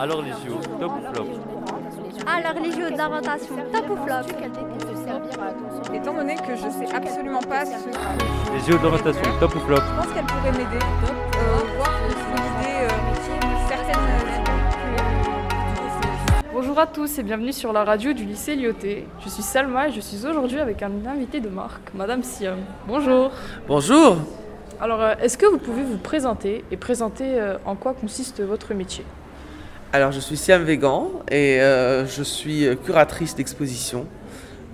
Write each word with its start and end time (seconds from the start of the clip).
Alors 0.00 0.22
les 0.22 0.30
JO, 0.30 0.60
top 0.78 0.92
ou 0.92 1.12
flop 1.12 1.26
Alors 2.24 2.62
les 2.62 2.70
JO 2.70 2.96
d'orientation, 2.96 3.56
top 3.72 3.90
ou 3.90 3.96
flop 3.96 4.32
Étant 5.92 6.14
donné 6.14 6.36
que 6.36 6.54
je 6.54 6.70
sais 6.70 6.94
absolument 6.94 7.40
pas 7.40 7.66
ce 7.66 7.72
que 7.72 7.90
je 7.92 8.54
Les 8.54 8.72
JO 8.72 8.78
d'orientation, 8.78 9.22
top 9.40 9.56
ou 9.56 9.58
flop 9.60 9.76
pense 9.76 10.12
qu'elle 10.14 10.24
pourrait 10.24 10.52
m'aider, 10.52 10.84
euh, 10.84 11.76
voir 11.76 11.90
consolider 12.06 12.74
euh, 12.82 12.88
certaines 13.68 13.98
Bonjour 16.52 16.78
à 16.78 16.86
tous 16.86 17.18
et 17.18 17.24
bienvenue 17.24 17.52
sur 17.52 17.72
la 17.72 17.82
radio 17.82 18.12
du 18.12 18.24
lycée 18.24 18.54
Lyoté. 18.54 19.04
Je 19.24 19.28
suis 19.28 19.42
Salma 19.42 19.88
et 19.88 19.92
je 19.92 20.00
suis 20.00 20.24
aujourd'hui 20.26 20.60
avec 20.60 20.80
un 20.82 20.92
invité 21.06 21.40
de 21.40 21.48
marque, 21.48 21.92
Madame 21.94 22.22
Siam. 22.22 22.58
Bonjour. 22.86 23.32
Bonjour, 23.66 24.16
Alors, 24.80 25.00
euh, 25.02 25.14
est-ce 25.20 25.36
que 25.36 25.46
vous 25.46 25.58
pouvez 25.58 25.82
vous 25.82 25.98
présenter 25.98 26.64
et 26.70 26.76
présenter 26.76 27.40
euh, 27.40 27.58
en 27.64 27.74
quoi 27.74 27.94
consiste 27.94 28.40
votre 28.40 28.74
métier? 28.74 29.04
Alors 29.90 30.12
je 30.12 30.20
suis 30.20 30.36
Siam 30.36 30.64
Végan 30.64 31.10
et 31.30 31.62
euh, 31.62 32.06
je 32.06 32.22
suis 32.22 32.68
curatrice 32.84 33.34
d'exposition. 33.34 34.06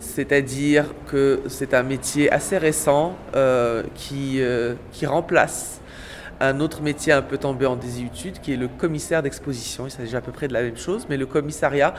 C'est-à-dire 0.00 0.86
que 1.06 1.40
c'est 1.46 1.72
un 1.72 1.84
métier 1.84 2.32
assez 2.32 2.58
récent 2.58 3.14
euh, 3.36 3.84
qui, 3.94 4.40
euh, 4.40 4.74
qui 4.92 5.06
remplace 5.06 5.80
un 6.40 6.58
autre 6.58 6.82
métier 6.82 7.12
un 7.12 7.22
peu 7.22 7.38
tombé 7.38 7.64
en 7.64 7.76
désuétude 7.76 8.40
qui 8.40 8.52
est 8.52 8.56
le 8.56 8.66
commissaire 8.66 9.22
d'exposition. 9.22 9.86
Il 9.86 9.92
s'agit 9.92 10.16
à 10.16 10.20
peu 10.20 10.32
près 10.32 10.48
de 10.48 10.52
la 10.52 10.62
même 10.62 10.76
chose, 10.76 11.06
mais 11.08 11.16
le 11.16 11.26
commissariat, 11.26 11.94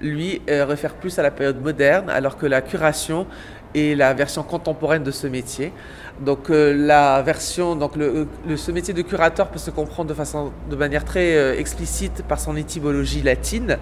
lui, 0.00 0.40
réfère 0.46 0.94
plus 0.94 1.18
à 1.18 1.22
la 1.22 1.32
période 1.32 1.60
moderne, 1.60 2.08
alors 2.08 2.38
que 2.38 2.46
la 2.46 2.62
curation 2.62 3.26
est 3.74 3.96
la 3.96 4.12
version 4.14 4.42
contemporaine 4.42 5.02
de 5.02 5.10
ce 5.10 5.26
métier. 5.26 5.72
Donc 6.20 6.50
euh, 6.50 6.74
la 6.74 7.22
version, 7.22 7.74
donc 7.74 7.96
le, 7.96 8.26
le- 8.46 8.56
ce 8.56 8.70
métier 8.70 8.92
de 8.92 9.02
curateur 9.02 9.48
peut 9.48 9.58
se 9.58 9.70
comprendre 9.70 10.10
de 10.10 10.14
façon, 10.14 10.52
de 10.70 10.76
manière 10.76 11.04
très 11.04 11.34
euh, 11.36 11.58
explicite 11.58 12.22
par 12.28 12.38
son 12.38 12.54
étymologie 12.56 13.22
latine. 13.22 13.78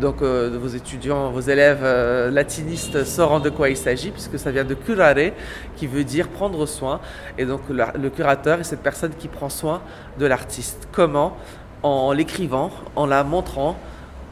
Donc 0.00 0.22
euh, 0.22 0.56
vos 0.60 0.68
étudiants, 0.68 1.30
vos 1.32 1.40
élèves 1.40 1.80
euh, 1.82 2.30
latinistes 2.30 3.04
sauront 3.04 3.40
de 3.40 3.50
quoi 3.50 3.68
il 3.68 3.76
s'agit, 3.76 4.10
puisque 4.10 4.38
ça 4.38 4.50
vient 4.52 4.64
de 4.64 4.74
curare, 4.74 5.32
qui 5.76 5.86
veut 5.86 6.04
dire 6.04 6.28
prendre 6.28 6.64
soin. 6.66 7.00
Et 7.36 7.44
donc 7.44 7.62
le 7.68 8.08
curateur 8.10 8.60
est 8.60 8.64
cette 8.64 8.82
personne 8.82 9.12
qui 9.18 9.28
prend 9.28 9.48
soin 9.48 9.82
de 10.18 10.26
l'artiste. 10.26 10.88
Comment? 10.92 11.36
En 11.82 12.12
l'écrivant, 12.12 12.70
en 12.94 13.06
la 13.06 13.24
montrant, 13.24 13.76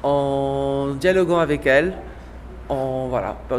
en 0.04 0.94
dialoguant 1.00 1.40
avec 1.40 1.66
elle, 1.66 1.94
en 2.70 3.08
voilà, 3.08 3.36
de, 3.50 3.58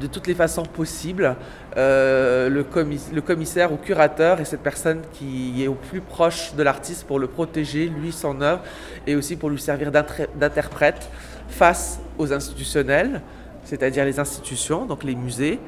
de- 0.00 0.06
toutes 0.06 0.26
les 0.28 0.34
façons 0.34 0.62
possibles. 0.62 1.36
Euh, 1.76 2.48
le, 2.48 2.62
commis- 2.62 3.10
le 3.12 3.20
commissaire 3.20 3.72
ou 3.72 3.76
curateur 3.76 4.40
est 4.40 4.44
cette 4.44 4.62
personne 4.62 5.00
qui 5.12 5.62
est 5.62 5.68
au 5.68 5.74
plus 5.74 6.00
proche 6.00 6.54
de 6.54 6.62
l'artiste 6.62 7.06
pour 7.06 7.18
le 7.18 7.26
protéger, 7.26 7.88
lui, 7.88 8.12
son 8.12 8.40
œuvre, 8.40 8.62
et 9.06 9.16
aussi 9.16 9.36
pour 9.36 9.50
lui 9.50 9.58
servir 9.60 9.90
d'interprète 9.90 11.10
face 11.48 12.00
aux 12.18 12.32
institutionnels, 12.32 13.20
c'est-à-dire 13.64 14.04
les 14.04 14.18
institutions, 14.20 14.86
donc 14.86 15.02
les 15.04 15.16
musées, 15.16 15.58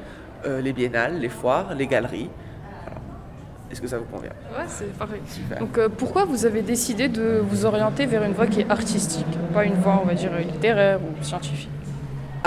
euh, 0.45 0.61
les 0.61 0.73
biennales, 0.73 1.19
les 1.19 1.29
foires, 1.29 1.73
les 1.75 1.87
galeries. 1.87 2.29
Voilà. 2.83 3.01
Est-ce 3.71 3.81
que 3.81 3.87
ça 3.87 3.97
vous 3.97 4.05
convient? 4.05 4.29
Ouais, 4.57 4.65
c'est 4.67 4.91
parfait. 4.97 5.21
Super. 5.27 5.59
Donc, 5.59 5.77
euh, 5.77 5.89
pourquoi 5.89 6.23
vous 6.25 6.45
avez 6.45 6.61
décidé 6.61 7.07
de 7.09 7.41
vous 7.43 7.65
orienter 7.65 8.05
vers 8.05 8.23
une 8.23 8.33
voie 8.33 8.47
qui 8.47 8.61
est 8.61 8.69
artistique, 8.69 9.27
pas 9.53 9.65
une 9.65 9.75
voie, 9.75 9.99
on 10.01 10.07
va 10.07 10.13
dire, 10.13 10.31
littéraire 10.37 10.99
ou 11.01 11.23
scientifique? 11.23 11.69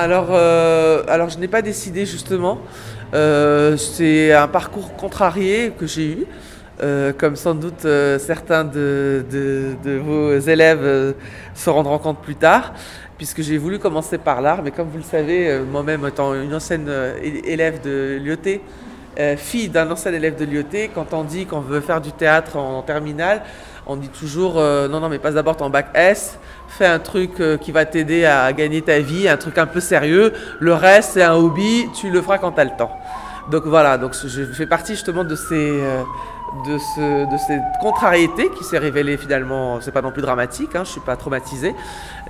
Alors, 0.01 0.29
euh, 0.31 1.03
alors 1.09 1.29
je 1.29 1.39
n'ai 1.39 1.49
pas 1.49 1.61
décidé 1.61 2.07
justement. 2.07 2.61
Euh, 3.15 3.77
c'est 3.77 4.33
un 4.33 4.47
parcours 4.47 4.95
contrarié 4.95 5.73
que 5.77 5.89
j'ai 5.89 6.13
eu, 6.13 6.27
euh, 6.81 7.13
comme 7.13 7.35
sans 7.35 7.57
doute 7.57 7.85
certains 8.21 8.63
de, 8.63 9.25
vos 10.05 10.39
élèves 10.39 11.17
se 11.53 11.69
rendront 11.69 11.99
compte 11.99 12.23
plus 12.23 12.37
tard, 12.37 12.75
puisque 13.17 13.43
j'ai 13.43 13.59
voulu 13.59 13.81
commencer 13.81 14.19
par 14.19 14.41
l'art, 14.41 14.63
mais 14.63 14.71
comme 14.71 14.87
vous 14.87 14.99
le 14.99 15.03
savez, 15.03 15.59
moi-même 15.69 16.07
étant 16.07 16.33
une 16.33 16.55
ancienne 16.55 16.89
élève 17.21 17.81
de 17.81 18.21
l'IOT, 18.23 18.61
euh, 19.19 19.37
fille 19.37 19.69
d'un 19.69 19.91
ancien 19.91 20.13
élève 20.13 20.37
de 20.37 20.45
l'IOT, 20.45 20.91
quand 20.95 21.13
on 21.13 21.25
dit 21.25 21.45
qu'on 21.45 21.59
veut 21.59 21.81
faire 21.81 22.01
du 22.01 22.13
théâtre 22.13 22.57
en 22.57 22.83
terminale, 22.83 23.43
on 23.89 23.97
dit 23.97 24.09
toujours 24.09 24.59
euh, 24.59 24.87
non, 24.87 25.01
non, 25.01 25.09
mais 25.09 25.19
passe 25.19 25.35
d'abord 25.35 25.57
ton 25.57 25.71
bac 25.71 25.89
S, 25.95 26.39
fais 26.69 26.87
un 26.87 26.99
truc 26.99 27.41
euh, 27.41 27.57
qui 27.57 27.73
va 27.73 27.85
t'aider 27.85 28.25
à 28.25 28.53
gagner 28.53 28.83
ta 28.83 29.01
vie, 29.01 29.29
un 29.29 29.37
truc 29.37 29.59
un 29.59 29.67
peu 29.67 29.81
sérieux. 29.81 30.33
Le 30.61 30.75
reste, 30.75 31.13
c'est 31.15 31.23
un 31.23 31.35
hobby, 31.35 31.89
tu 31.99 32.11
le 32.11 32.21
feras 32.23 32.39
quand 32.39 32.53
tu 32.53 32.63
le 32.63 32.77
temps. 32.77 32.93
Donc 33.51 33.65
voilà, 33.65 33.97
donc 33.97 34.15
je 34.15 34.45
fais 34.45 34.67
partie 34.67 34.93
justement 34.93 35.25
de 35.25 35.35
ces. 35.35 35.81
De, 36.65 36.79
ce, 36.79 37.31
de 37.31 37.37
cette 37.37 37.79
contrariété 37.81 38.51
qui 38.51 38.65
s'est 38.65 38.79
révélée 38.79 39.17
finalement, 39.17 39.81
c'est 39.81 39.93
pas 39.93 40.03
non 40.03 40.13
plus 40.13 40.23
dramatique, 40.23 40.75
hein, 40.75 40.85
je 40.85 40.91
suis 40.91 41.01
pas 41.01 41.17
traumatisé, 41.17 41.75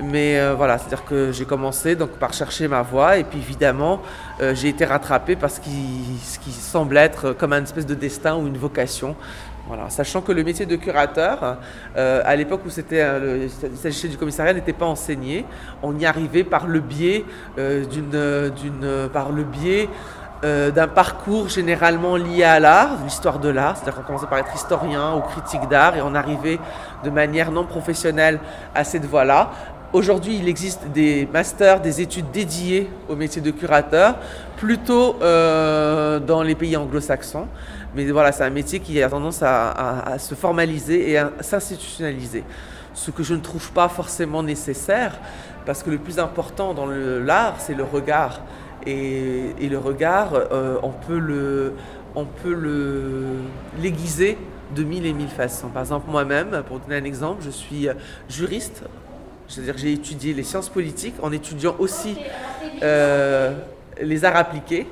mais 0.00 0.38
euh, 0.38 0.54
voilà, 0.54 0.78
c'est-à-dire 0.78 1.04
que 1.04 1.32
j'ai 1.32 1.44
commencé 1.44 1.96
donc 1.96 2.10
par 2.10 2.32
chercher 2.32 2.68
ma 2.68 2.82
voie 2.82 3.18
et 3.18 3.24
puis 3.24 3.38
évidemment 3.38 4.00
euh, 4.40 4.54
j'ai 4.54 4.68
été 4.68 4.84
rattrapé 4.84 5.36
par 5.36 5.50
ce 5.50 5.60
qui, 5.60 6.18
ce 6.22 6.38
qui 6.38 6.50
semble 6.52 6.96
être 6.96 7.32
comme 7.32 7.52
un 7.52 7.62
espèce 7.62 7.86
de 7.86 7.94
destin 7.94 8.36
ou 8.36 8.46
une 8.46 8.58
vocation. 8.58 9.16
Voilà, 9.66 9.90
sachant 9.90 10.22
que 10.22 10.32
le 10.32 10.44
métier 10.44 10.64
de 10.64 10.76
curateur, 10.76 11.58
euh, 11.94 12.22
à 12.24 12.36
l'époque 12.36 12.62
où 12.64 12.70
c'était 12.70 13.04
il 13.42 13.76
s'agissait 13.76 14.08
du 14.08 14.16
commissariat, 14.16 14.54
n'était 14.54 14.72
pas 14.72 14.86
enseigné. 14.86 15.44
On 15.82 15.98
y 15.98 16.06
arrivait 16.06 16.42
par 16.42 16.66
le 16.66 16.80
biais 16.80 17.26
d'une, 17.58 19.10
par 19.12 19.30
le 19.30 19.42
biais 19.42 19.90
euh, 20.44 20.70
d'un 20.70 20.86
parcours 20.86 21.48
généralement 21.48 22.16
lié 22.16 22.44
à 22.44 22.60
l'art, 22.60 22.90
l'histoire 23.04 23.38
de 23.38 23.48
l'art. 23.48 23.76
C'est-à-dire 23.76 23.96
qu'on 23.96 24.06
commençait 24.06 24.26
par 24.26 24.38
être 24.38 24.54
historien 24.54 25.14
ou 25.14 25.20
critique 25.20 25.68
d'art 25.68 25.96
et 25.96 26.02
on 26.02 26.14
arrivait 26.14 26.60
de 27.04 27.10
manière 27.10 27.50
non 27.50 27.64
professionnelle 27.64 28.38
à 28.74 28.84
cette 28.84 29.04
voie-là. 29.04 29.50
Aujourd'hui, 29.92 30.36
il 30.36 30.48
existe 30.48 30.86
des 30.88 31.26
masters, 31.32 31.80
des 31.80 32.02
études 32.02 32.30
dédiées 32.30 32.90
au 33.08 33.16
métier 33.16 33.40
de 33.40 33.50
curateur, 33.50 34.16
plutôt 34.58 35.16
euh, 35.22 36.20
dans 36.20 36.42
les 36.42 36.54
pays 36.54 36.76
anglo-saxons. 36.76 37.46
Mais 37.96 38.04
voilà, 38.10 38.30
c'est 38.32 38.44
un 38.44 38.50
métier 38.50 38.80
qui 38.80 39.02
a 39.02 39.08
tendance 39.08 39.42
à, 39.42 40.18
se 40.18 40.34
formaliser 40.34 41.10
et 41.10 41.16
à 41.16 41.30
s'institutionnaliser. 41.40 42.44
Ce 42.92 43.10
que 43.10 43.22
je 43.22 43.32
ne 43.32 43.40
trouve 43.40 43.72
pas 43.72 43.88
forcément 43.88 44.42
nécessaire, 44.42 45.18
parce 45.64 45.82
que 45.82 45.88
le 45.88 45.98
plus 45.98 46.18
important 46.18 46.74
dans 46.74 46.86
l'art, 46.86 47.54
c'est 47.58 47.74
le 47.74 47.84
regard. 47.84 48.40
Et, 48.88 49.68
le 49.68 49.78
regard, 49.78 50.32
euh, 50.34 50.78
on 50.82 50.90
peut 50.90 51.18
le, 51.18 51.74
on 52.14 52.24
peut 52.24 52.54
le 52.54 53.36
l'aiguiser 53.82 54.38
de 54.74 54.82
mille 54.82 55.04
et 55.04 55.12
mille 55.12 55.28
façons. 55.28 55.68
Par 55.68 55.82
exemple, 55.82 56.10
moi-même, 56.10 56.62
pour 56.66 56.80
donner 56.80 56.96
un 56.96 57.04
exemple, 57.04 57.42
je 57.44 57.50
suis 57.50 57.88
juriste, 58.28 58.82
c'est-à-dire 59.48 59.74
que 59.74 59.80
j'ai 59.80 59.92
étudié 59.92 60.34
les 60.34 60.42
sciences 60.42 60.68
politiques 60.68 61.14
en 61.22 61.32
étudiant 61.32 61.74
aussi 61.78 62.16
euh, 62.82 63.54
les 64.00 64.24
arts 64.24 64.36
appliqués. 64.36 64.86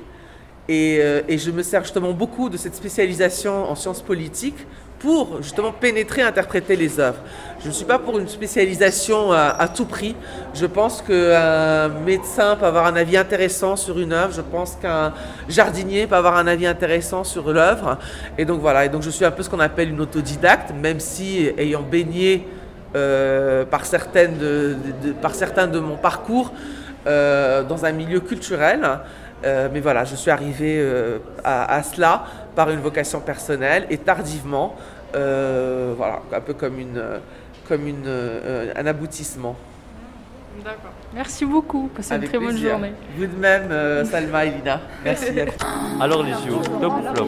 Euh, 0.69 1.21
et 1.27 1.37
je 1.37 1.51
me 1.51 1.63
sers 1.63 1.83
justement 1.83 2.11
beaucoup 2.11 2.49
de 2.49 2.57
cette 2.57 2.75
spécialisation 2.75 3.69
en 3.69 3.75
sciences 3.75 4.01
politiques 4.01 4.67
pour 4.99 5.41
justement 5.41 5.71
pénétrer, 5.71 6.21
interpréter 6.21 6.75
les 6.75 6.99
œuvres. 6.99 7.19
Je 7.61 7.67
ne 7.67 7.73
suis 7.73 7.85
pas 7.85 7.99
pour 7.99 8.17
une 8.19 8.27
spécialisation 8.27 9.31
à, 9.31 9.67
tout 9.67 9.85
prix. 9.85 10.15
Je 10.53 10.65
pense 10.65 11.01
qu'un 11.01 11.89
médecin 12.05 12.55
peut 12.55 12.65
avoir 12.65 12.85
un 12.85 12.95
avis 12.95 13.17
intéressant 13.17 13.75
sur 13.75 13.99
une 13.99 14.13
œuvre. 14.13 14.33
Je 14.33 14.41
pense 14.41 14.75
qu'un 14.75 15.13
jardinier 15.49 16.07
peut 16.07 16.15
avoir 16.15 16.37
un 16.37 16.47
avis 16.47 16.67
intéressant 16.67 17.23
sur 17.23 17.51
l'œuvre. 17.51 17.97
Et 18.37 18.45
donc 18.45 18.61
voilà. 18.61 18.85
Et 18.85 18.89
donc 18.89 19.01
je 19.01 19.09
suis 19.09 19.25
un 19.25 19.31
peu 19.31 19.43
ce 19.43 19.49
qu'on 19.49 19.59
appelle 19.59 19.89
une 19.89 20.01
autodidacte, 20.01 20.71
même 20.73 20.99
si 20.99 21.49
ayant 21.57 21.81
baigné 21.81 22.47
euh, 22.95 23.65
par, 23.65 23.85
certaines 23.85 24.37
par 25.21 25.35
certains 25.35 25.67
de 25.67 25.79
mon 25.79 25.97
parcours 25.97 26.53
euh, 27.07 27.63
dans 27.63 27.85
un 27.85 27.91
milieu 27.91 28.19
culturel. 28.19 28.81
Euh, 29.45 29.69
mais 29.71 29.79
voilà, 29.79 30.03
je 30.03 30.15
suis 30.15 30.31
arrivé 30.31 30.77
euh, 30.79 31.19
à, 31.43 31.75
à 31.75 31.83
cela 31.83 32.25
par 32.55 32.69
une 32.71 32.79
vocation 32.79 33.19
personnelle 33.19 33.85
et 33.89 33.97
tardivement, 33.97 34.75
euh, 35.15 35.93
voilà, 35.95 36.21
un 36.33 36.41
peu 36.41 36.53
comme, 36.53 36.79
une, 36.79 37.01
comme 37.67 37.87
une, 37.87 38.03
euh, 38.07 38.73
un 38.75 38.85
aboutissement. 38.87 39.55
D'accord. 40.63 40.91
Merci 41.13 41.45
beaucoup. 41.45 41.87
Passez 41.95 42.13
Avec 42.13 42.33
une 42.33 42.39
très 42.39 42.47
bonne 42.47 42.57
journée. 42.57 42.93
Vous 43.15 43.27
de 43.27 43.35
même, 43.35 43.71
euh, 43.71 44.03
Salma 44.05 44.45
et 44.45 44.49
Lina. 44.51 44.81
Merci. 45.05 45.39
Alors 46.01 46.23
les 46.23 46.31
JO, 46.33 46.59
top 46.81 46.93
ou 46.93 47.15
flop 47.15 47.27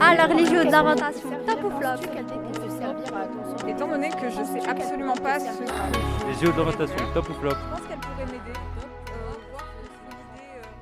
Alors 0.00 0.28
les 0.36 0.46
JO 0.46 0.64
d'orientation, 0.70 1.30
top 1.46 1.64
ou 1.64 1.70
flop 1.80 2.08
Étant 3.68 3.88
donné 3.88 4.10
que 4.10 4.30
je 4.30 4.44
sais 4.44 4.68
absolument 4.68 5.16
pas 5.16 5.40
ce 5.40 5.46
que 5.46 5.66
je 5.66 6.40
Les 6.40 6.46
JO 6.46 6.52
d'orientation, 6.52 6.96
top 7.14 7.28
ou 7.30 7.34
flop 7.34 7.50
pense 7.50 7.80
qu'elle 7.88 7.98
pourrait 7.98 8.26
m'aider, 8.26 8.58